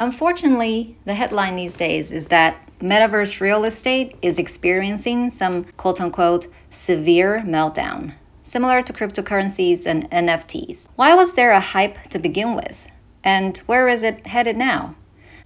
Unfortunately, 0.00 0.96
the 1.04 1.12
headline 1.12 1.56
these 1.56 1.76
days 1.76 2.10
is 2.10 2.26
that 2.28 2.56
metaverse 2.80 3.38
real 3.38 3.66
estate 3.66 4.16
is 4.22 4.38
experiencing 4.38 5.28
some 5.28 5.64
quote 5.76 6.00
unquote 6.00 6.46
severe 6.72 7.40
meltdown, 7.46 8.14
similar 8.42 8.80
to 8.80 8.94
cryptocurrencies 8.94 9.84
and 9.84 10.10
NFTs. 10.10 10.86
Why 10.96 11.14
was 11.14 11.34
there 11.34 11.50
a 11.50 11.60
hype 11.60 12.02
to 12.08 12.18
begin 12.18 12.54
with? 12.54 12.78
And 13.24 13.58
where 13.66 13.88
is 13.88 14.02
it 14.02 14.26
headed 14.26 14.56
now? 14.56 14.94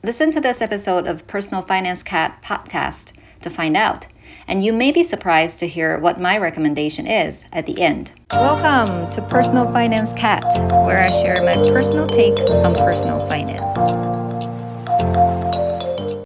Listen 0.04 0.30
to 0.30 0.40
this 0.40 0.62
episode 0.62 1.08
of 1.08 1.26
Personal 1.26 1.62
Finance 1.62 2.04
Cat 2.04 2.40
podcast 2.44 3.10
to 3.42 3.50
find 3.50 3.76
out. 3.76 4.06
And 4.46 4.64
you 4.64 4.72
may 4.72 4.92
be 4.92 5.02
surprised 5.02 5.58
to 5.58 5.68
hear 5.68 5.98
what 5.98 6.20
my 6.20 6.38
recommendation 6.38 7.08
is 7.08 7.44
at 7.52 7.66
the 7.66 7.82
end. 7.82 8.12
Welcome 8.30 9.10
to 9.10 9.22
Personal 9.22 9.72
Finance 9.72 10.12
Cat, 10.12 10.44
where 10.86 11.00
I 11.00 11.08
share 11.08 11.42
my 11.42 11.54
personal 11.72 12.06
take 12.06 12.38
on 12.38 12.72
personal 12.74 13.28
finance. 13.28 14.33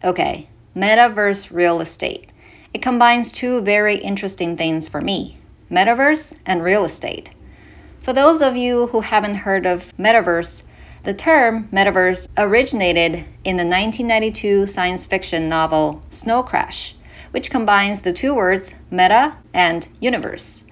Okay, 0.05 0.47
metaverse 0.77 1.51
real 1.51 1.81
estate. 1.81 2.31
It 2.73 2.83
combines 2.83 3.33
two 3.33 3.63
very 3.63 3.97
interesting 3.97 4.57
things 4.57 4.87
for 4.87 5.01
me 5.01 5.39
metaverse 5.73 6.35
and 6.47 6.63
real 6.63 6.85
estate. 6.85 7.31
For 8.03 8.13
those 8.13 8.41
of 8.41 8.57
you 8.57 8.87
who 8.87 9.01
haven't 9.01 9.35
heard 9.35 9.67
of 9.67 9.93
metaverse, 9.99 10.63
the 11.03 11.15
term 11.15 11.69
metaverse 11.73 12.29
originated 12.39 13.25
in 13.43 13.57
the 13.57 13.65
1992 13.65 14.69
science 14.69 15.05
fiction 15.05 15.49
novel 15.49 16.01
Snow 16.11 16.45
Crash, 16.45 16.95
which 17.33 17.51
combines 17.51 18.01
the 18.01 18.13
two 18.13 18.37
words 18.37 18.71
meta 18.93 19.35
and 19.53 19.89
universe. 19.99 20.63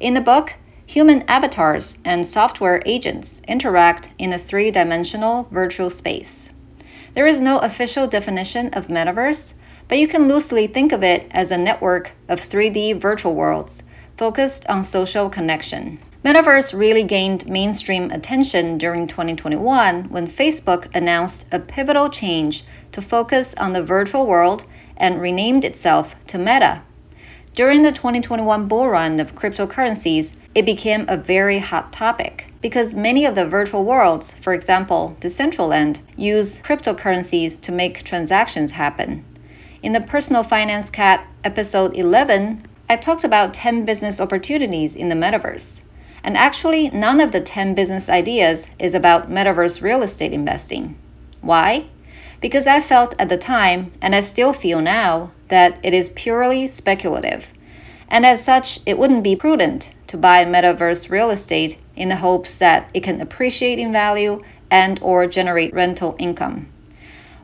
In 0.00 0.14
the 0.14 0.20
book, 0.20 0.54
human 0.86 1.22
avatars 1.28 1.96
and 2.04 2.26
software 2.26 2.82
agents 2.84 3.40
interact 3.46 4.08
in 4.18 4.32
a 4.32 4.40
three 4.40 4.72
dimensional 4.72 5.46
virtual 5.52 5.88
space. 5.88 6.41
There 7.14 7.26
is 7.26 7.42
no 7.42 7.58
official 7.58 8.06
definition 8.06 8.70
of 8.72 8.88
metaverse, 8.88 9.52
but 9.86 9.98
you 9.98 10.08
can 10.08 10.28
loosely 10.28 10.66
think 10.66 10.92
of 10.92 11.04
it 11.04 11.26
as 11.30 11.50
a 11.50 11.58
network 11.58 12.12
of 12.26 12.40
3D 12.40 12.98
virtual 12.98 13.34
worlds 13.34 13.82
focused 14.16 14.64
on 14.66 14.82
social 14.82 15.28
connection. 15.28 15.98
Metaverse 16.24 16.72
really 16.72 17.02
gained 17.02 17.46
mainstream 17.46 18.10
attention 18.10 18.78
during 18.78 19.06
2021 19.06 20.04
when 20.04 20.26
Facebook 20.26 20.86
announced 20.94 21.44
a 21.52 21.58
pivotal 21.58 22.08
change 22.08 22.64
to 22.92 23.02
focus 23.02 23.54
on 23.58 23.74
the 23.74 23.82
virtual 23.82 24.26
world 24.26 24.64
and 24.96 25.20
renamed 25.20 25.66
itself 25.66 26.14
to 26.28 26.38
Meta. 26.38 26.80
During 27.54 27.82
the 27.82 27.92
2021 27.92 28.68
bull 28.68 28.88
run 28.88 29.20
of 29.20 29.34
cryptocurrencies, 29.34 30.32
it 30.54 30.64
became 30.64 31.04
a 31.08 31.18
very 31.18 31.58
hot 31.58 31.92
topic 31.92 32.46
because 32.62 32.94
many 32.94 33.24
of 33.24 33.34
the 33.34 33.44
virtual 33.44 33.84
worlds, 33.84 34.32
for 34.40 34.54
example, 34.54 35.16
Decentraland, 35.20 35.98
use 36.16 36.58
cryptocurrencies 36.58 37.60
to 37.60 37.72
make 37.72 38.04
transactions 38.04 38.70
happen. 38.70 39.24
In 39.82 39.92
the 39.92 40.00
Personal 40.00 40.44
Finance 40.44 40.88
Cat 40.88 41.26
episode 41.42 41.96
11, 41.96 42.64
I 42.88 42.94
talked 42.94 43.24
about 43.24 43.52
10 43.52 43.84
business 43.84 44.20
opportunities 44.20 44.94
in 44.94 45.08
the 45.08 45.16
metaverse. 45.16 45.80
And 46.22 46.36
actually, 46.36 46.88
none 46.90 47.20
of 47.20 47.32
the 47.32 47.40
10 47.40 47.74
business 47.74 48.08
ideas 48.08 48.64
is 48.78 48.94
about 48.94 49.28
metaverse 49.28 49.82
real 49.82 50.04
estate 50.04 50.32
investing. 50.32 50.94
Why? 51.40 51.86
Because 52.40 52.68
I 52.68 52.80
felt 52.80 53.16
at 53.18 53.28
the 53.28 53.38
time, 53.38 53.90
and 54.00 54.14
I 54.14 54.20
still 54.20 54.52
feel 54.52 54.80
now, 54.80 55.32
that 55.48 55.78
it 55.82 55.94
is 55.94 56.10
purely 56.10 56.68
speculative. 56.68 57.44
And 58.08 58.24
as 58.24 58.44
such, 58.44 58.78
it 58.86 58.98
wouldn't 58.98 59.24
be 59.24 59.34
prudent 59.34 59.90
to 60.06 60.16
buy 60.16 60.44
metaverse 60.44 61.10
real 61.10 61.30
estate 61.30 61.78
in 61.96 62.08
the 62.08 62.16
hopes 62.16 62.58
that 62.58 62.90
it 62.94 63.02
can 63.02 63.20
appreciate 63.20 63.78
in 63.78 63.92
value 63.92 64.42
and 64.70 64.98
or 65.02 65.26
generate 65.26 65.74
rental 65.74 66.16
income. 66.18 66.66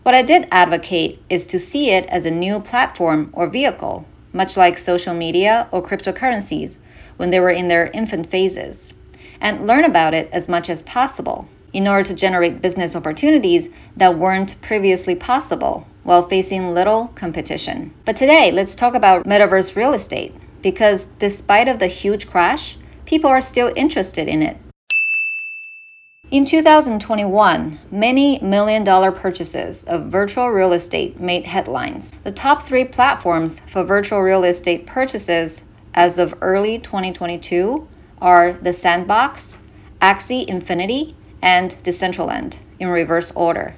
What 0.03 0.15
I 0.15 0.23
did 0.23 0.49
advocate 0.51 1.23
is 1.29 1.47
to 1.47 1.59
see 1.59 1.91
it 1.91 2.07
as 2.07 2.25
a 2.25 2.31
new 2.31 2.61
platform 2.61 3.31
or 3.35 3.47
vehicle, 3.47 4.07
much 4.33 4.57
like 4.57 4.79
social 4.79 5.13
media 5.13 5.69
or 5.71 5.83
cryptocurrencies 5.83 6.79
when 7.19 7.31
they 7.31 7.41
were 7.41 7.51
in 7.51 7.69
their 7.69 7.89
infant 7.89 8.31
phases, 8.31 8.95
and 9.41 9.67
learn 9.67 9.85
about 9.85 10.15
it 10.15 10.31
as 10.33 10.49
much 10.49 10.71
as 10.71 10.83
possible 10.83 11.47
in 11.73 11.87
order 11.87 12.05
to 12.09 12.15
generate 12.15 12.63
business 12.63 12.97
opportunities 12.97 13.69
that 13.97 14.19
weren't 14.19 14.61
previously 14.63 15.15
possible 15.15 15.87
while 16.05 16.27
facing 16.29 16.73
little 16.73 17.09
competition. 17.15 17.93
But 18.07 18.17
today, 18.17 18.51
let's 18.51 18.75
talk 18.75 18.95
about 18.95 19.27
metaverse 19.27 19.77
real 19.77 19.93
estate 19.93 20.35
because 20.63 21.05
despite 21.19 21.69
of 21.69 21.79
the 21.79 21.87
huge 21.87 22.29
crash, 22.29 22.79
people 23.09 23.31
are 23.31 23.41
still 23.41 23.73
interested 23.75 24.29
in 24.29 24.43
it. 24.43 24.55
In 26.31 26.45
2021, 26.45 27.79
many 27.91 28.39
million 28.41 28.85
dollar 28.85 29.11
purchases 29.11 29.83
of 29.85 30.13
virtual 30.13 30.51
real 30.51 30.75
estate 30.75 31.19
made 31.19 31.47
headlines. 31.47 32.13
The 32.25 32.33
top 32.33 32.65
three 32.65 32.85
platforms 32.85 33.63
for 33.69 33.83
virtual 33.83 34.21
real 34.21 34.45
estate 34.45 34.85
purchases 34.85 35.63
as 35.95 36.19
of 36.19 36.35
early 36.43 36.81
2022 36.81 37.89
are 38.21 38.53
The 38.61 38.75
Sandbox, 38.75 39.57
Axie 40.03 40.47
Infinity, 40.47 41.17
and 41.41 41.71
Decentraland 41.83 42.59
in 42.79 42.89
reverse 42.89 43.33
order. 43.35 43.75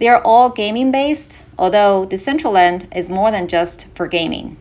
They 0.00 0.08
are 0.08 0.20
all 0.24 0.50
gaming 0.50 0.90
based, 0.90 1.38
although 1.56 2.08
Decentraland 2.10 2.88
is 2.96 3.08
more 3.08 3.30
than 3.30 3.46
just 3.46 3.86
for 3.94 4.08
gaming. 4.08 4.56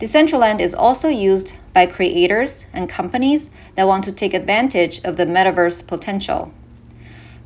Decentraland 0.00 0.60
is 0.60 0.74
also 0.74 1.08
used 1.08 1.52
by 1.72 1.86
creators 1.86 2.64
and 2.72 2.88
companies 2.88 3.48
that 3.74 3.86
want 3.86 4.04
to 4.04 4.12
take 4.12 4.34
advantage 4.34 5.00
of 5.04 5.16
the 5.16 5.26
metaverse 5.26 5.86
potential. 5.86 6.52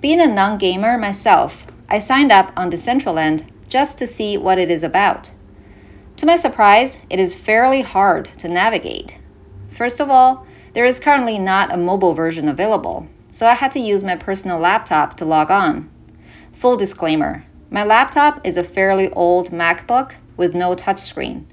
Being 0.01 0.21
a 0.21 0.27
non 0.27 0.59
gamer 0.59 0.99
myself, 0.99 1.67
I 1.89 1.99
signed 1.99 2.33
up 2.33 2.53
on 2.57 2.71
Decentraland 2.71 3.45
just 3.69 3.99
to 3.99 4.07
see 4.07 4.37
what 4.37 4.59
it 4.59 4.71
is 4.71 4.83
about. 4.83 5.31
To 6.19 6.27
my 6.27 6.37
surprise, 6.37 6.97
it 7.11 7.19
is 7.19 7.35
fairly 7.35 7.83
hard 7.83 8.27
to 8.39 8.49
navigate. 8.49 9.19
First 9.77 10.01
of 10.01 10.11
all, 10.11 10.47
there 10.75 10.85
is 10.85 11.01
currently 11.01 11.39
not 11.39 11.73
a 11.73 11.77
mobile 11.77 12.15
version 12.15 12.49
available, 12.49 13.07
so 13.31 13.47
I 13.47 13.55
had 13.55 13.73
to 13.73 13.81
use 13.81 14.05
my 14.05 14.17
personal 14.17 14.59
laptop 14.59 15.17
to 15.17 15.25
log 15.25 15.51
on. 15.51 15.91
Full 16.53 16.77
disclaimer 16.77 17.45
my 17.71 17.83
laptop 17.83 18.41
is 18.47 18.57
a 18.57 18.63
fairly 18.63 19.11
old 19.11 19.51
MacBook 19.51 20.13
with 20.37 20.55
no 20.55 20.77
touchscreen, 20.77 21.45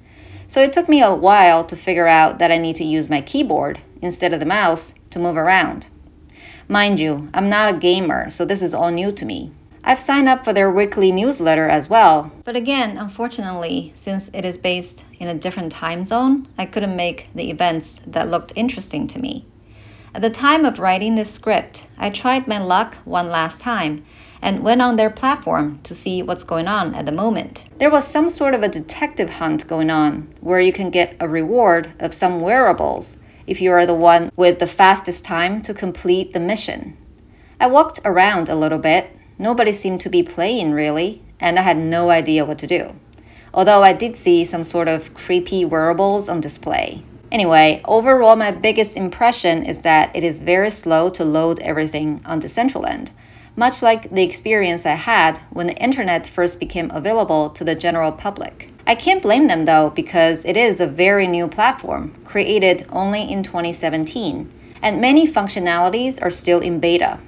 so 0.51 0.62
it 0.62 0.73
took 0.73 0.89
me 0.89 1.01
a 1.01 1.16
while 1.16 1.63
to 1.63 1.78
figure 1.78 2.07
out 2.07 2.39
that 2.39 2.51
I 2.51 2.57
need 2.57 2.75
to 2.75 2.84
use 2.84 3.09
my 3.09 3.22
keyboard 3.22 3.79
instead 4.01 4.34
of 4.34 4.41
the 4.41 4.45
mouse 4.45 4.94
to 5.12 5.17
move 5.17 5.38
around. 5.38 5.88
Mind 6.67 7.00
you, 7.00 7.29
I'm 7.34 7.50
not 7.50 7.73
a 7.73 7.78
gamer, 7.78 8.29
so 8.29 8.44
this 8.44 8.62
is 8.62 8.73
all 8.73 8.91
new 8.91 9.13
to 9.13 9.23
me. 9.23 9.50
I've 9.81 10.00
signed 10.00 10.28
up 10.28 10.44
for 10.44 10.51
their 10.51 10.69
weekly 10.69 11.13
newsletter 11.13 11.69
as 11.69 11.89
well. 11.89 12.29
But 12.44 12.57
again, 12.57 12.97
unfortunately, 12.97 13.94
since 13.95 14.29
it 14.34 14.44
is 14.44 14.57
based 14.57 15.06
in 15.19 15.29
a 15.29 15.35
different 15.35 15.72
time 15.72 16.03
zone, 16.03 16.50
I 16.57 16.66
couldn't 16.66 16.97
make 16.97 17.29
the 17.33 17.50
events 17.50 18.01
that 18.07 18.29
looked 18.29 18.51
interesting 18.57 19.07
to 19.07 19.19
me. 19.19 19.45
At 20.13 20.22
the 20.22 20.29
time 20.29 20.66
of 20.66 20.79
writing 20.79 21.16
this 21.16 21.31
script, 21.31 21.88
I 21.97 22.09
tried 22.09 22.45
my 22.45 22.59
luck 22.59 22.95
one 23.06 23.29
last 23.29 23.62
time 23.62 24.03
and 24.41 24.63
went 24.63 24.81
on 24.81 24.96
their 24.96 25.09
platform 25.09 25.79
to 25.84 25.96
see 25.96 26.24
what's 26.24 26.44
going 26.44 26.68
on 26.68 26.96
at 26.96 27.06
the 27.06 27.12
moment. 27.12 27.63
There 27.78 27.90
was 27.90 28.07
some 28.07 28.29
sort 28.29 28.53
of 28.53 28.63
a 28.63 28.69
detective 28.69 29.29
hunt 29.29 29.68
going 29.68 29.90
on 29.90 30.34
where 30.41 30.59
you 30.59 30.74
can 30.74 30.90
get 30.90 31.16
a 31.19 31.28
reward 31.28 31.91
of 32.00 32.13
some 32.13 32.41
wearables 32.41 33.18
if 33.47 33.62
you 33.62 33.72
are 33.72 33.85
the 33.85 33.94
one 33.94 34.31
with 34.35 34.59
the 34.59 34.68
fastest 34.68 35.24
time 35.24 35.62
to 35.62 35.74
complete 35.74 36.34
the 36.34 36.40
mission. 36.40 36.97
I 37.59 37.68
walked 37.68 38.00
around 38.03 38.50
a 38.50 38.56
little 38.56 38.80
bit 38.80 39.09
Nobody 39.41 39.74
seemed 39.74 40.01
to 40.01 40.09
be 40.09 40.22
playing 40.22 40.72
really, 40.72 41.19
and 41.40 41.57
I 41.57 41.63
had 41.63 41.75
no 41.75 42.12
idea 42.12 42.46
what 42.46 42.59
to 42.59 42.68
do. 42.68 42.94
Although 43.56 43.81
I 43.81 43.91
did 43.91 44.16
see 44.16 44.46
some 44.46 44.63
sort 44.63 44.88
of 44.88 45.16
creepy 45.16 45.66
wearables 45.66 46.30
on 46.30 46.41
display. 46.41 47.01
Anyway, 47.31 47.81
overall, 47.85 48.35
my 48.35 48.51
biggest 48.51 48.96
impression 48.96 49.66
is 49.66 49.80
that 49.80 50.16
it 50.16 50.24
is 50.24 50.40
very 50.40 50.69
slow 50.69 51.09
to 51.09 51.24
load 51.24 51.59
everything 51.62 52.22
on 52.24 52.40
Decentraland, 52.40 53.09
much 53.56 53.81
like 53.81 54.09
the 54.09 54.23
experience 54.23 54.85
I 54.85 54.95
had 54.95 55.39
when 55.51 55.67
the 55.67 55.75
internet 55.75 56.25
first 56.25 56.59
became 56.59 56.89
available 56.92 57.50
to 57.50 57.63
the 57.63 57.75
general 57.75 58.12
public. 58.12 58.69
I 58.88 58.95
can't 58.95 59.21
blame 59.21 59.48
them 59.48 59.65
though, 59.65 59.89
because 59.89 60.45
it 60.45 60.57
is 60.57 60.80
a 60.80 60.88
very 60.88 61.27
new 61.27 61.48
platform, 61.48 62.15
created 62.25 62.88
only 62.92 63.30
in 63.30 63.44
2017, 63.44 64.50
and 64.81 65.01
many 65.01 65.27
functionalities 65.27 66.21
are 66.21 66.30
still 66.30 66.59
in 66.59 66.80
beta. 66.80 67.19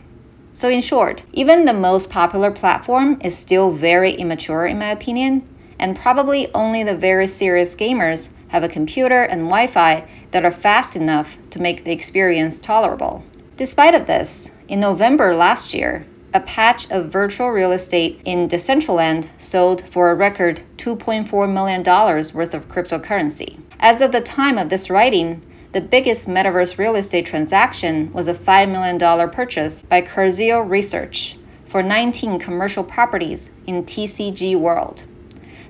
So, 0.54 0.70
in 0.70 0.82
short, 0.82 1.24
even 1.34 1.66
the 1.66 1.74
most 1.74 2.10
popular 2.10 2.52
platform 2.52 3.20
is 3.22 3.38
still 3.38 3.72
very 3.72 4.14
immature, 4.14 4.66
in 4.66 4.80
my 4.80 4.92
opinion, 4.92 5.42
and 5.80 6.00
probably 6.00 6.50
only 6.54 6.84
the 6.84 6.96
very 6.96 7.28
serious 7.28 7.76
gamers 7.76 8.30
have 8.48 8.64
a 8.64 8.70
computer 8.70 9.24
and 9.24 9.42
Wi 9.42 9.68
Fi 9.68 10.06
that 10.32 10.46
are 10.46 10.52
fast 10.52 10.96
enough 10.96 11.28
to 11.50 11.62
make 11.62 11.84
the 11.84 11.92
experience 11.92 12.60
tolerable. 12.60 13.24
Despite 13.58 13.96
of 13.96 14.08
this, 14.08 14.48
in 14.68 14.80
November 14.80 15.36
last 15.36 15.74
year, 15.74 16.06
a 16.34 16.40
patch 16.40 16.90
of 16.90 17.12
virtual 17.12 17.50
real 17.50 17.72
estate 17.72 18.20
in 18.26 18.48
Decentraland 18.48 19.28
sold 19.38 19.84
for 19.92 20.10
a 20.10 20.16
record 20.16 20.62
$2.4 20.78 21.54
million 21.54 21.84
worth 21.84 22.54
of 22.54 22.68
cryptocurrency. 22.68 23.60
As 23.80 24.02
of 24.02 24.12
the 24.12 24.22
time 24.22 24.58
of 24.58 24.70
this 24.70 24.90
writing, 24.90 25.42
the 25.74 25.82
biggest 25.82 26.28
metaverse 26.28 26.78
real 26.78 26.96
estate 26.96 27.26
transaction 27.28 28.12
was 28.14 28.28
a 28.28 28.34
$5 28.34 28.72
million 28.72 29.30
purchase 29.30 29.84
by 29.84 30.02
Curzio 30.02 30.68
Research 30.68 31.38
for 31.68 31.84
19 31.84 32.40
commercial 32.40 32.84
properties 32.84 33.50
in 33.68 33.84
TCG 33.84 34.60
World. 34.60 35.04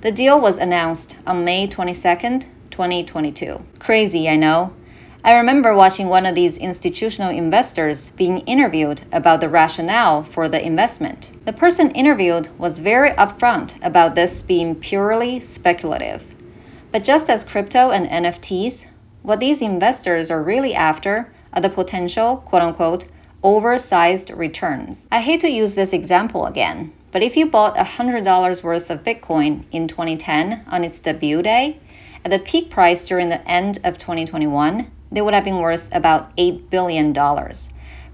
The 0.01 0.12
deal 0.12 0.39
was 0.39 0.57
announced 0.57 1.16
on 1.25 1.45
May 1.45 1.68
22, 1.68 2.01
2022. 2.71 3.66
Crazy, 3.80 4.30
I 4.30 4.36
know. 4.36 4.74
I 5.25 5.37
remember 5.37 5.73
watching 5.73 6.09
one 6.09 6.25
of 6.25 6.35
these 6.35 6.57
institutional 6.57 7.29
investors 7.29 8.09
being 8.17 8.39
interviewed 8.39 8.99
about 9.13 9.39
the 9.39 9.47
rationale 9.47 10.23
for 10.23 10.49
the 10.49 10.61
investment. 10.61 11.31
The 11.45 11.53
person 11.53 11.91
interviewed 11.91 12.49
was 12.59 12.79
very 12.79 13.11
upfront 13.11 13.81
about 13.81 14.15
this 14.15 14.41
being 14.41 14.75
purely 14.75 15.39
speculative. 15.39 16.25
But 16.91 17.05
just 17.05 17.29
as 17.29 17.45
crypto 17.45 17.91
and 17.91 18.05
NFTs, 18.05 18.83
what 19.21 19.39
these 19.39 19.61
investors 19.61 20.29
are 20.29 20.43
really 20.43 20.75
after 20.75 21.31
are 21.53 21.61
the 21.61 21.69
potential, 21.69 22.43
quote 22.45 22.61
unquote, 22.61 23.05
oversized 23.43 24.29
returns. 24.29 25.07
I 25.09 25.21
hate 25.21 25.39
to 25.39 25.49
use 25.49 25.73
this 25.73 25.93
example 25.93 26.47
again, 26.47 26.91
but 27.13 27.23
if 27.23 27.37
you 27.37 27.45
bought 27.45 27.77
$100 27.77 28.61
worth 28.61 28.89
of 28.89 29.05
Bitcoin 29.05 29.63
in 29.71 29.87
2010 29.87 30.65
on 30.67 30.83
its 30.83 30.99
debut 30.99 31.41
day, 31.41 31.79
at 32.25 32.31
the 32.31 32.39
peak 32.39 32.69
price 32.69 33.05
during 33.05 33.29
the 33.29 33.47
end 33.49 33.79
of 33.85 33.97
2021, 33.97 34.87
they 35.13 35.21
would 35.21 35.33
have 35.33 35.45
been 35.45 35.60
worth 35.60 35.88
about 35.92 36.36
$8 36.38 36.69
billion, 36.69 37.13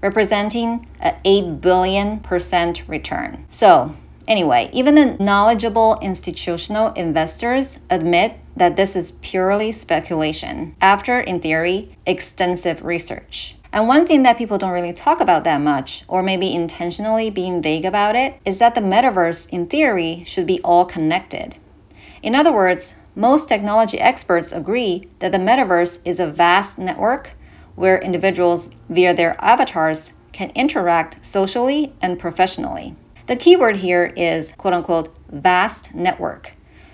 representing 0.02 0.86
an 1.00 1.16
8 1.24 1.60
billion 1.60 2.20
percent 2.20 2.86
return. 2.86 3.46
So, 3.50 3.94
anyway, 4.28 4.70
even 4.72 4.94
the 4.94 5.16
knowledgeable 5.22 5.98
institutional 6.02 6.92
investors 6.92 7.78
admit 7.88 8.38
that 8.56 8.76
this 8.76 8.94
is 8.94 9.12
purely 9.22 9.72
speculation 9.72 10.76
after, 10.80 11.20
in 11.20 11.40
theory, 11.40 11.96
extensive 12.06 12.84
research. 12.84 13.56
And 13.72 13.86
one 13.86 14.06
thing 14.06 14.24
that 14.24 14.36
people 14.36 14.58
don't 14.58 14.72
really 14.72 14.92
talk 14.92 15.20
about 15.20 15.44
that 15.44 15.60
much, 15.60 16.04
or 16.08 16.22
maybe 16.22 16.54
intentionally 16.54 17.30
being 17.30 17.62
vague 17.62 17.84
about 17.84 18.16
it, 18.16 18.34
is 18.44 18.58
that 18.58 18.74
the 18.74 18.80
metaverse, 18.80 19.48
in 19.50 19.66
theory, 19.66 20.24
should 20.26 20.46
be 20.46 20.60
all 20.62 20.84
connected. 20.84 21.56
In 22.22 22.34
other 22.34 22.52
words, 22.52 22.92
most 23.20 23.48
technology 23.48 24.00
experts 24.00 24.50
agree 24.50 25.06
that 25.18 25.30
the 25.30 25.36
metaverse 25.36 25.98
is 26.06 26.20
a 26.20 26.26
vast 26.26 26.78
network 26.78 27.30
where 27.74 28.00
individuals, 28.00 28.70
via 28.88 29.12
their 29.12 29.36
avatars, 29.40 30.10
can 30.32 30.48
interact 30.54 31.22
socially 31.24 31.92
and 32.00 32.18
professionally. 32.18 32.94
The 33.26 33.36
keyword 33.36 33.76
here 33.76 34.06
is 34.16 34.52
quote 34.56 34.72
unquote 34.72 35.14
vast 35.32 35.94
network, 35.94 36.50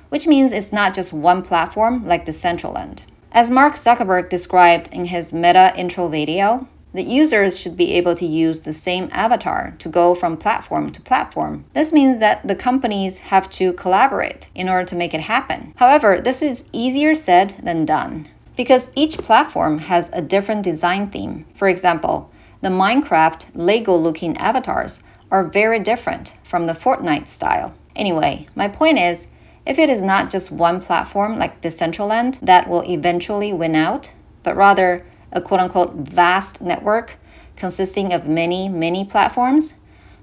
which 0.09 0.27
means 0.27 0.51
it's 0.51 0.73
not 0.73 0.95
just 0.95 1.13
one 1.13 1.43
platform 1.43 2.05
like 2.09 2.27
the 2.27 2.33
central 2.33 2.75
Decentraland. 2.75 3.03
As 3.31 3.49
Mark 3.49 3.77
Zuckerberg 3.77 4.29
described 4.29 4.89
in 4.91 5.05
his 5.05 5.33
Meta 5.33 5.73
intro 5.77 6.09
video, 6.09 6.67
the 6.97 7.03
users 7.03 7.59
should 7.59 7.77
be 7.77 7.93
able 7.93 8.15
to 8.15 8.25
use 8.25 8.61
the 8.61 8.73
same 8.73 9.11
avatar 9.13 9.75
to 9.79 9.89
go 9.91 10.15
from 10.15 10.35
platform 10.35 10.91
to 10.91 11.03
platform. 11.03 11.63
This 11.75 11.93
means 11.93 12.21
that 12.21 12.47
the 12.49 12.55
companies 12.55 13.19
have 13.19 13.51
to 13.51 13.75
collaborate 13.75 14.49
in 14.55 14.67
order 14.67 14.87
to 14.87 14.97
make 14.97 15.13
it 15.13 15.21
happen. 15.21 15.75
However, 15.77 16.23
this 16.23 16.41
is 16.41 16.65
easier 16.73 17.15
said 17.15 17.55
than 17.63 17.85
done 17.85 18.27
because 18.57 18.89
each 18.95 19.19
platform 19.19 19.79
has 19.79 20.09
a 20.15 20.23
different 20.23 20.63
design 20.63 21.09
theme. 21.11 21.45
For 21.55 21.69
example, 21.69 22.31
the 22.63 22.71
Minecraft 22.71 23.43
Lego 23.55 23.95
looking 23.95 24.35
avatars 24.39 25.01
are 25.31 25.45
very 25.45 25.79
different 25.79 26.33
from 26.45 26.67
the 26.67 26.73
Fortnite 26.73 27.27
style. 27.27 27.75
Anyway, 27.95 28.47
my 28.55 28.69
point 28.69 28.99
is 28.99 29.27
if 29.67 29.79
it 29.79 29.91
is 29.91 30.01
not 30.01 30.31
just 30.31 30.51
one 30.51 30.81
platform 30.81 31.39
like 31.39 31.61
Decentraland 31.61 32.39
that 32.41 32.71
will 32.71 32.85
eventually 32.85 33.53
win 33.53 33.77
out, 33.77 34.11
but 34.43 34.57
rather 34.57 35.05
a 35.33 35.41
quote 35.41 35.61
unquote 35.61 35.95
vast 35.95 36.61
network 36.61 37.13
consisting 37.57 38.13
of 38.13 38.27
many, 38.27 38.69
many 38.69 39.05
platforms, 39.05 39.73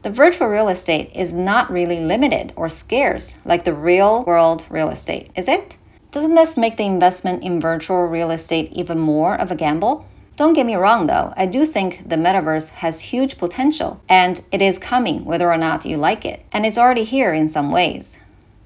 the 0.04 0.10
virtual 0.10 0.48
real 0.48 0.70
estate 0.70 1.12
is 1.16 1.32
not 1.32 1.72
really 1.72 2.00
limited 2.00 2.52
or 2.56 2.68
scarce 2.70 3.36
like 3.46 3.64
the 3.64 3.74
real 3.74 4.24
world 4.26 4.66
real 4.70 4.90
estate, 4.90 5.32
is 5.36 5.48
it? 5.48 5.78
Doesn't 6.12 6.36
this 6.36 6.58
make 6.58 6.78
the 6.78 6.84
investment 6.84 7.42
in 7.42 7.62
virtual 7.62 8.06
real 8.06 8.32
estate 8.32 8.72
even 8.74 9.00
more 9.00 9.36
of 9.36 9.50
a 9.50 9.56
gamble? 9.56 10.06
Don't 10.36 10.54
get 10.54 10.66
me 10.66 10.76
wrong 10.76 11.08
though, 11.08 11.34
I 11.38 11.46
do 11.46 11.66
think 11.66 12.10
the 12.10 12.18
metaverse 12.18 12.70
has 12.70 13.00
huge 13.00 13.38
potential 13.38 14.02
and 14.10 14.42
it 14.52 14.62
is 14.62 14.78
coming 14.78 15.26
whether 15.26 15.52
or 15.52 15.58
not 15.58 15.86
you 15.86 15.98
like 15.98 16.26
it, 16.26 16.44
and 16.52 16.66
it's 16.66 16.78
already 16.78 17.04
here 17.04 17.34
in 17.34 17.48
some 17.48 17.72
ways. 17.72 18.18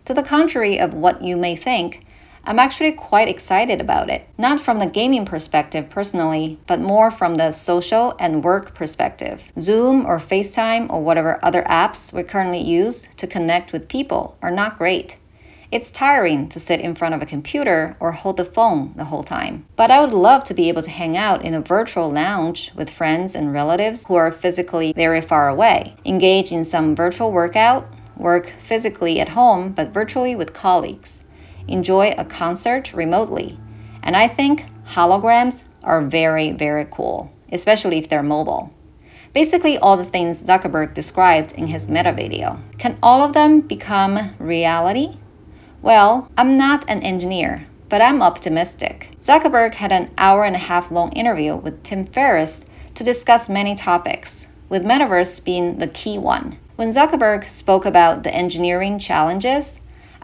To 0.06 0.14
the 0.14 0.24
contrary 0.24 0.80
of 0.80 0.94
what 0.94 1.22
you 1.22 1.38
may 1.38 1.56
think, 1.56 2.06
I'm 2.48 2.60
actually 2.60 2.94
quite 2.94 3.28
excited 3.28 3.82
about 3.82 4.10
it. 4.10 4.26
Not 4.38 4.62
from 4.62 4.80
the 4.80 4.86
gaming 4.86 5.26
perspective 5.26 5.90
personally, 5.90 6.58
but 6.66 6.80
more 6.80 7.12
from 7.12 7.36
the 7.36 7.52
social 7.52 8.16
and 8.22 8.42
work 8.42 8.74
perspective. 8.74 9.42
Zoom 9.60 10.06
or 10.06 10.18
FaceTime 10.18 10.90
or 10.90 11.04
whatever 11.04 11.42
other 11.44 11.64
apps 11.64 12.14
we 12.14 12.24
currently 12.24 12.62
use 12.62 13.06
to 13.18 13.28
connect 13.28 13.74
with 13.74 13.90
people 13.90 14.38
are 14.42 14.50
not 14.50 14.78
great. 14.78 15.18
It's 15.74 15.92
tiring 15.92 16.48
to 16.48 16.62
sit 16.62 16.80
in 16.80 16.96
front 16.96 17.14
of 17.16 17.22
a 17.22 17.26
computer 17.26 17.98
or 18.00 18.14
hold 18.14 18.38
the 18.38 18.46
phone 18.46 18.94
the 18.96 19.04
whole 19.04 19.24
time. 19.24 19.66
But 19.76 19.92
I 19.92 20.00
would 20.00 20.14
love 20.14 20.46
to 20.46 20.54
be 20.54 20.70
able 20.70 20.84
to 20.84 20.90
hang 20.90 21.18
out 21.18 21.44
in 21.44 21.54
a 21.54 21.60
virtual 21.60 22.10
lounge 22.10 22.72
with 22.78 22.90
friends 22.90 23.36
and 23.36 23.52
relatives 23.52 24.06
who 24.08 24.16
are 24.16 24.32
physically 24.32 24.94
very 24.94 25.20
far 25.20 25.50
away, 25.50 25.96
engage 26.06 26.54
in 26.54 26.64
some 26.64 26.96
virtual 26.96 27.34
workout, 27.34 27.90
work 28.16 28.54
physically 28.64 29.20
at 29.20 29.28
home 29.28 29.74
but 29.74 29.90
virtually 29.90 30.36
with 30.36 30.54
colleagues 30.54 31.17
enjoy 31.68 32.14
a 32.18 32.26
concert 32.26 32.94
remotely. 32.94 33.60
And 34.04 34.16
I 34.16 34.28
think 34.28 34.64
holograms 34.88 35.62
are 35.84 36.02
very, 36.02 36.52
very 36.52 36.86
cool, 36.92 37.32
especially 37.52 37.98
if 37.98 38.10
they're 38.10 38.24
mobile. 38.24 38.72
Basically, 39.34 39.78
all 39.78 39.98
the 39.98 40.06
things 40.06 40.38
Zuckerberg 40.38 40.94
described 40.94 41.52
in 41.52 41.68
his 41.68 41.88
meta 41.88 42.12
video. 42.12 42.60
Can 42.78 42.98
all 43.04 43.24
of 43.24 43.34
them 43.34 43.62
become 43.62 44.34
reality? 44.40 45.18
Well, 45.82 46.28
I'm 46.38 46.58
not 46.58 46.86
an 46.88 47.04
engineer, 47.04 47.68
but 47.90 48.02
I'm 48.02 48.22
optimistic. 48.22 49.10
Zuckerberg 49.22 49.74
had 49.74 49.92
an 49.92 50.10
hour 50.18 50.44
and 50.44 50.56
a 50.56 50.60
half 50.60 50.90
long 50.90 51.12
interview 51.12 51.56
with 51.56 51.84
Tim 51.84 52.06
Ferriss 52.08 52.66
to 52.96 53.04
discuss 53.04 53.48
many 53.48 53.76
topics, 53.76 54.48
with 54.70 54.84
metaverse 54.84 55.44
being 55.44 55.78
the 55.78 55.88
key 55.88 56.18
one. 56.18 56.58
When 56.78 56.92
Zuckerberg 56.92 57.48
spoke 57.48 57.86
about 57.86 58.24
the 58.24 58.34
engineering 58.34 58.98
challenges, 59.00 59.77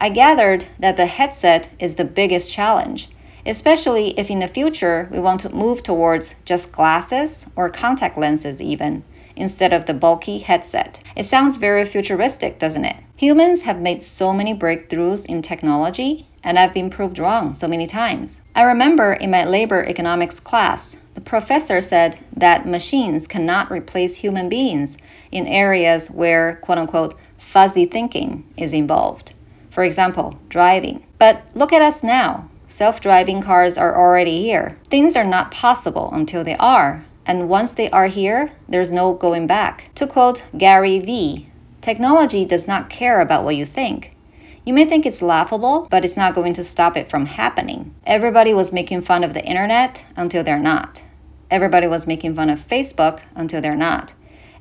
I 0.03 0.09
gathered 0.09 0.65
that 0.79 0.97
the 0.97 1.05
headset 1.05 1.69
is 1.79 1.95
the 1.95 2.03
biggest 2.03 2.51
challenge, 2.51 3.07
especially 3.45 4.09
if 4.19 4.29
in 4.29 4.39
the 4.39 4.49
future 4.49 5.07
we 5.09 5.17
want 5.21 5.39
to 5.39 5.55
move 5.55 5.81
towards 5.81 6.35
just 6.43 6.73
glasses 6.73 7.45
or 7.55 7.69
contact 7.69 8.17
lenses, 8.17 8.59
even, 8.59 9.05
instead 9.37 9.71
of 9.71 9.85
the 9.85 9.93
bulky 9.93 10.39
headset. 10.39 10.99
It 11.15 11.27
sounds 11.27 11.55
very 11.55 11.85
futuristic, 11.85 12.59
doesn't 12.59 12.83
it? 12.83 12.97
Humans 13.15 13.61
have 13.61 13.79
made 13.79 14.03
so 14.03 14.33
many 14.33 14.53
breakthroughs 14.53 15.25
in 15.25 15.41
technology, 15.41 16.27
and 16.43 16.59
I've 16.59 16.73
been 16.73 16.89
proved 16.89 17.17
wrong 17.17 17.53
so 17.53 17.69
many 17.69 17.87
times. 17.87 18.41
I 18.55 18.63
remember 18.63 19.13
in 19.13 19.31
my 19.31 19.45
labor 19.45 19.85
economics 19.85 20.37
class, 20.37 20.97
the 21.15 21.21
professor 21.21 21.79
said 21.79 22.19
that 22.35 22.67
machines 22.67 23.25
cannot 23.25 23.71
replace 23.71 24.17
human 24.17 24.49
beings 24.49 24.97
in 25.31 25.47
areas 25.47 26.09
where, 26.09 26.59
quote 26.61 26.77
unquote, 26.77 27.17
fuzzy 27.37 27.85
thinking 27.85 28.43
is 28.57 28.73
involved. 28.73 29.31
For 29.73 29.83
example, 29.83 30.37
driving. 30.49 31.03
But 31.17 31.41
look 31.55 31.73
at 31.73 31.81
us 31.81 32.03
now. 32.03 32.47
Self 32.69 33.01
driving 33.01 33.41
cars 33.41 33.77
are 33.77 33.99
already 33.99 34.41
here. 34.43 34.77
Things 34.89 35.15
are 35.15 35.25
not 35.25 35.51
possible 35.51 36.11
until 36.13 36.43
they 36.43 36.55
are. 36.57 37.03
And 37.25 37.49
once 37.49 37.73
they 37.73 37.89
are 37.89 38.07
here, 38.07 38.51
there's 38.69 38.91
no 38.91 39.13
going 39.13 39.47
back. 39.47 39.85
To 39.95 40.05
quote 40.05 40.43
Gary 40.57 40.99
Vee, 40.99 41.47
technology 41.81 42.45
does 42.45 42.67
not 42.67 42.89
care 42.89 43.19
about 43.19 43.43
what 43.43 43.55
you 43.55 43.65
think. 43.65 44.15
You 44.65 44.73
may 44.73 44.85
think 44.85 45.05
it's 45.05 45.21
laughable, 45.21 45.87
but 45.89 46.05
it's 46.05 46.17
not 46.17 46.35
going 46.35 46.53
to 46.53 46.63
stop 46.63 46.95
it 46.95 47.09
from 47.09 47.25
happening. 47.25 47.93
Everybody 48.05 48.53
was 48.53 48.71
making 48.71 49.01
fun 49.01 49.23
of 49.23 49.33
the 49.33 49.43
internet 49.43 50.03
until 50.15 50.43
they're 50.43 50.59
not. 50.59 51.01
Everybody 51.49 51.87
was 51.87 52.07
making 52.07 52.35
fun 52.35 52.49
of 52.49 52.67
Facebook 52.67 53.19
until 53.35 53.61
they're 53.61 53.75
not. 53.75 54.13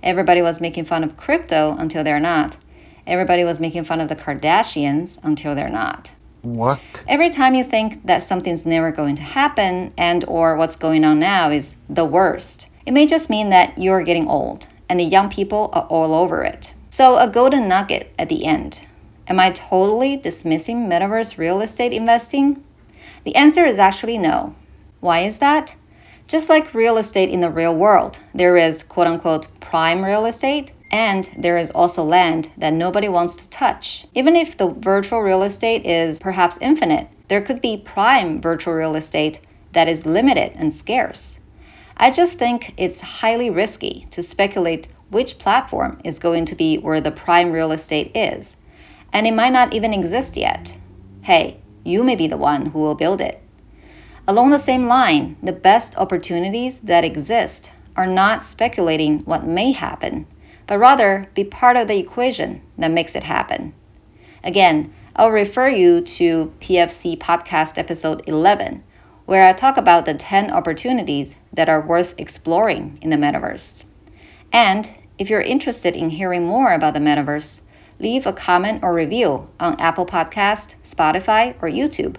Everybody 0.02 0.42
was 0.42 0.61
making 0.61 0.87
fun 0.87 1.04
of 1.04 1.16
crypto 1.16 1.76
until 1.78 2.02
they're 2.02 2.19
not. 2.19 2.57
Everybody 3.06 3.44
was 3.44 3.59
making 3.59 3.85
fun 3.85 4.00
of 4.00 4.09
the 4.09 4.16
Kardashians 4.16 5.18
until 5.23 5.54
they're 5.54 5.68
not. 5.68 6.11
What? 6.42 6.80
Every 7.06 7.30
time 7.30 7.54
you 7.54 7.64
think 7.64 8.04
that 8.06 8.23
something's 8.23 8.66
never 8.66 8.90
going 8.90 9.16
to 9.16 9.23
happen 9.23 9.92
and 9.97 10.25
or 10.26 10.56
what's 10.56 10.76
going 10.76 11.04
on 11.04 11.18
now 11.21 11.50
is 11.50 11.76
the 11.88 12.04
worst, 12.04 12.66
it 12.85 12.92
may 12.92 13.06
just 13.06 13.30
mean 13.30 13.50
that 13.50 13.78
you're 13.78 14.02
getting 14.02 14.28
old 14.28 14.66
and 14.88 14.99
the 14.99 15.04
young 15.04 15.30
people 15.30 15.71
are 15.73 15.85
all 15.85 16.14
over 16.14 16.42
it. 16.42 16.73
So 16.90 17.16
a 17.16 17.28
golden 17.28 17.68
nugget 17.68 18.12
at 18.18 18.28
the 18.28 18.44
end. 18.44 18.80
Am 19.28 19.40
I 19.40 19.52
totally 19.52 20.16
dismissing 20.16 20.88
metaverse 20.88 21.38
real 21.38 21.61
estate 21.62 21.92
investing? 21.92 22.62
The 23.25 23.37
answer 23.37 23.64
is 23.64 23.78
actually 23.78 24.18
no. 24.18 24.54
Why 25.00 25.21
is 25.21 25.38
that? 25.38 25.75
Just 26.26 26.49
like 26.49 26.75
real 26.75 26.99
estate 26.99 27.30
in 27.30 27.40
the 27.40 27.50
real 27.50 27.75
world, 27.75 28.18
there 28.35 28.56
is 28.56 28.82
quote 28.82 29.06
unquote 29.06 29.47
prime 29.61 30.04
real 30.04 30.26
estate 30.26 30.73
and 30.92 31.30
there 31.38 31.56
is 31.56 31.70
also 31.70 32.04
land 32.04 32.50
that 32.58 32.75
nobody 32.75 33.08
wants 33.08 33.34
to 33.34 33.49
touch. 33.49 34.06
Even 34.14 34.37
if 34.37 34.58
the 34.58 34.68
virtual 34.68 35.20
real 35.20 35.42
estate 35.42 35.87
is 35.87 36.18
perhaps 36.18 36.58
infinite, 36.61 37.08
there 37.28 37.40
could 37.40 37.62
be 37.62 37.78
prime 37.78 38.42
virtual 38.42 38.75
real 38.75 38.94
estate 38.94 39.40
that 39.72 39.88
is 39.88 40.04
limited 40.04 40.52
and 40.54 40.75
scarce. 40.75 41.38
I 41.96 42.11
just 42.11 42.34
think 42.34 42.75
it's 42.76 43.00
highly 43.00 43.49
risky 43.49 44.06
to 44.11 44.22
speculate 44.22 44.88
which 45.08 45.38
platform 45.38 45.99
is 46.04 46.18
going 46.18 46.44
to 46.46 46.54
be 46.54 46.76
where 46.76 47.00
the 47.00 47.11
prime 47.11 47.52
real 47.52 47.72
estate 47.72 48.12
is, 48.14 48.56
and 49.14 49.26
it 49.26 49.34
might 49.34 49.52
not 49.52 49.72
even 49.72 49.94
exist 49.94 50.37
yet. 50.37 50.75
Hey, 51.22 51.58
you 51.84 52.02
may 52.04 52.16
be 52.16 52.26
the 52.26 52.37
one 52.37 52.66
who 52.66 52.80
will 52.80 52.94
build 52.94 53.20
it. 53.20 53.40
Along 54.28 54.50
the 54.50 54.58
same 54.58 54.87
line, 54.87 55.37
the 55.42 55.52
best 55.52 55.96
opportunities 55.96 56.80
that 56.80 57.04
exist 57.04 57.70
are 57.96 58.06
not 58.06 58.44
speculating 58.44 59.20
what 59.20 59.46
may 59.46 59.72
happen, 59.72 60.26
but 60.66 60.78
rather 60.78 61.28
be 61.35 61.45
part 61.45 61.76
of 61.76 61.88
the 61.88 61.99
equation 61.99 62.61
that 62.78 62.90
makes 62.90 63.14
it 63.14 63.23
happen. 63.23 63.75
Again, 64.45 64.92
I'll 65.14 65.31
refer 65.31 65.69
you 65.69 66.00
to 66.00 66.52
PFC 66.61 67.19
Podcast 67.19 67.76
Episode 67.76 68.23
11, 68.26 68.83
where 69.26 69.47
I 69.47 69.52
talk 69.52 69.76
about 69.76 70.07
the 70.07 70.14
10 70.14 70.50
opportunities 70.50 71.35
that 71.52 71.69
are 71.69 71.87
worth 71.87 72.14
exploring 72.19 72.99
in 73.02 73.11
the 73.11 73.16
metaverse. 73.16 73.83
And 74.52 74.88
if 75.19 75.31
you're 75.31 75.40
interested 75.40 75.95
in 75.95 76.11
hearing 76.11 76.45
more 76.45 76.73
about 76.73 76.95
the 76.95 77.00
metaverse, 77.00 77.61
leave 78.00 78.26
a 78.26 78.33
comment 78.33 78.83
or 78.83 78.92
review 78.92 79.49
on 79.61 79.81
Apple 79.81 80.07
Podcast, 80.07 80.71
Spotify, 80.88 81.54
or 81.62 81.69
YouTube, 81.69 82.16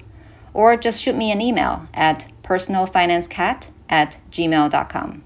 or 0.53 0.77
just 0.77 1.01
shoot 1.01 1.15
me 1.15 1.31
an 1.31 1.41
email 1.41 1.87
at 1.93 2.25
personalfinancecat 2.43 3.67
at 3.89 4.17
gmail.com. 4.31 5.23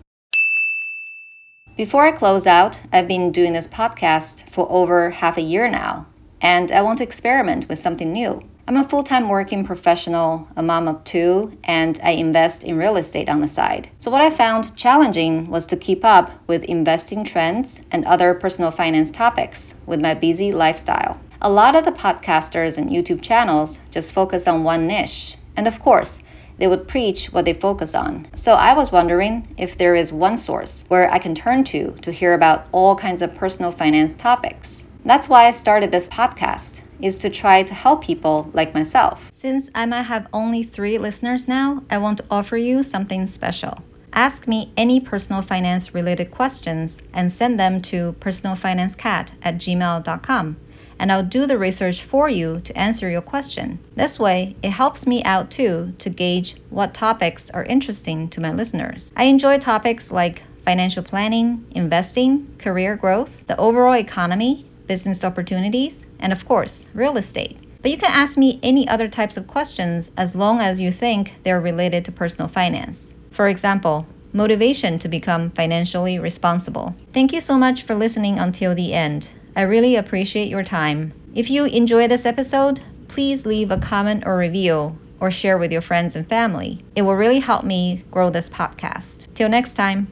Before 1.78 2.04
I 2.04 2.12
close 2.12 2.48
out, 2.48 2.80
I've 2.92 3.08
been 3.08 3.32
doing 3.32 3.54
this 3.54 3.68
podcast 3.68 4.50
for 4.50 4.66
over 4.72 5.12
half 5.12 5.38
a 5.38 5.42
year 5.42 5.70
now, 5.70 6.08
and 6.42 6.72
I 6.72 6.82
want 6.82 6.98
to 6.98 7.04
experiment 7.04 7.70
with 7.70 7.78
something 7.78 8.12
new. 8.12 8.42
I'm 8.68 8.78
a 8.78 8.90
full 8.90 9.04
time 9.04 9.30
working 9.30 9.64
professional, 9.64 10.48
a 10.56 10.64
mom 10.64 10.88
of 10.88 11.04
two, 11.04 11.56
and 11.66 12.00
I 12.04 12.14
invest 12.14 12.64
in 12.64 12.80
real 12.80 12.98
estate 12.98 13.30
on 13.30 13.42
the 13.42 13.48
side. 13.48 13.92
So, 14.00 14.10
what 14.10 14.24
I 14.24 14.32
found 14.32 14.76
challenging 14.76 15.52
was 15.52 15.68
to 15.68 15.78
keep 15.78 16.04
up 16.04 16.32
with 16.48 16.64
investing 16.64 17.24
trends 17.24 17.80
and 17.92 18.06
other 18.06 18.34
personal 18.34 18.72
finance 18.72 19.12
topics 19.12 19.76
with 19.86 20.02
my 20.02 20.16
busy 20.16 20.52
lifestyle. 20.52 21.20
A 21.44 21.52
lot 21.52 21.76
of 21.76 21.86
the 21.86 21.92
podcasters 21.92 22.80
and 22.80 22.90
YouTube 22.90 23.22
channels 23.22 23.78
just 23.92 24.14
focus 24.14 24.48
on 24.48 24.64
one 24.64 24.88
niche, 24.88 25.38
and 25.56 25.68
of 25.68 25.80
course, 25.80 26.18
they 26.58 26.68
would 26.68 26.88
preach 26.88 27.28
what 27.34 27.46
they 27.46 27.54
focus 27.54 27.94
on. 27.96 28.28
So 28.36 28.54
I 28.54 28.74
was 28.74 28.92
wondering 28.92 29.48
if 29.58 29.78
there 29.78 29.96
is 29.96 30.12
one 30.12 30.38
source 30.38 30.84
where 30.88 31.12
I 31.12 31.20
can 31.20 31.36
turn 31.36 31.64
to 31.66 31.92
to 32.02 32.12
hear 32.12 32.34
about 32.34 32.68
all 32.72 32.96
kinds 32.96 33.22
of 33.22 33.36
personal 33.36 33.72
finance 33.72 34.16
topics. 34.16 34.84
That's 35.06 35.30
why 35.30 35.48
I 35.48 35.52
started 35.52 35.92
this 35.92 36.08
podcast 36.08 36.82
is 37.02 37.20
to 37.20 37.30
try 37.30 37.64
to 37.64 37.74
help 37.74 38.04
people 38.04 38.50
like 38.54 38.74
myself. 38.74 39.22
Since 39.34 39.70
I 39.76 39.86
might 39.86 40.04
have 40.04 40.28
only 40.34 40.64
3 40.64 40.98
listeners 40.98 41.48
now, 41.48 41.84
I 41.90 42.00
want 42.00 42.18
to 42.18 42.26
offer 42.32 42.58
you 42.58 42.84
something 42.84 43.28
special. 43.28 43.78
Ask 44.14 44.48
me 44.48 44.74
any 44.78 45.00
personal 45.00 45.44
finance 45.44 45.94
related 45.94 46.32
questions 46.32 46.98
and 47.14 47.32
send 47.32 47.60
them 47.60 47.82
to 47.84 48.16
personalfinancecat 48.20 49.34
at 49.44 49.58
gmail.com 49.58 50.58
and 51.00 51.12
I'll 51.12 51.24
do 51.24 51.46
the 51.46 51.58
research 51.58 52.04
for 52.04 52.30
you 52.30 52.62
to 52.62 52.77
answer 52.77 53.10
your 53.10 53.22
question. 53.22 53.80
This 53.96 54.20
way, 54.20 54.56
it 54.63 54.72
helps 54.72 55.06
me 55.06 55.24
out 55.24 55.51
too 55.51 55.94
to 56.00 56.10
gauge 56.10 56.56
what 56.70 56.94
topics 56.94 57.50
are 57.50 57.63
interesting 57.63 58.30
to 58.30 58.42
my 58.42 58.51
listeners. 58.51 59.12
I 59.16 59.25
enjoy 59.25 59.60
topics 59.60 60.12
like 60.12 60.42
financial 60.66 61.04
planning, 61.04 61.66
investing, 61.72 62.48
career 62.58 62.96
growth, 62.96 63.46
the 63.48 63.58
overall 63.58 63.96
economy, 63.96 64.66
business 64.88 65.24
opportunities, 65.24 66.06
and 66.20 66.34
of 66.34 66.46
course, 66.46 66.86
real 66.94 67.18
estate. 67.18 67.58
But 67.82 67.92
you 67.92 67.98
can 67.98 68.12
ask 68.12 68.38
me 68.38 68.60
any 68.63 68.88
other 68.88 69.08
types 69.08 69.38
of 69.38 69.48
questions 69.48 70.12
as 70.18 70.36
long 70.36 70.60
as 70.60 70.82
you 70.82 70.92
think 70.92 71.32
they're 71.44 71.62
related 71.62 72.06
to 72.06 72.12
personal 72.12 72.48
finance. 72.48 73.13
For 73.32 73.48
example, 73.48 74.06
motivation 74.34 75.00
to 75.00 75.08
become 75.08 75.51
financially 75.51 76.20
responsible. 76.20 76.94
Thank 77.13 77.34
you 77.34 77.39
so 77.39 77.58
much 77.58 77.84
for 77.84 77.96
listening 77.96 78.39
until 78.39 78.75
the 78.75 78.94
end. 78.94 79.30
I 79.58 79.62
really 79.62 79.96
appreciate 79.96 80.50
your 80.50 80.64
time. 80.64 81.14
If 81.34 81.50
you 81.50 81.66
enjoy 81.66 82.08
this 82.08 82.28
episode, 82.28 82.80
please 83.08 83.44
leave 83.44 83.72
a 83.72 83.80
comment 83.80 84.22
or 84.28 84.38
review 84.38 84.96
or 85.20 85.32
share 85.32 85.58
with 85.58 85.72
your 85.72 85.82
friends 85.82 86.16
and 86.16 86.30
family. 86.30 86.86
It 86.96 87.02
will 87.02 87.16
really 87.16 87.40
help 87.40 87.64
me 87.64 88.04
grow 88.12 88.30
this 88.30 88.50
podcast. 88.50 89.26
Till 89.34 89.50
next 89.50 89.74
time. 89.74 90.12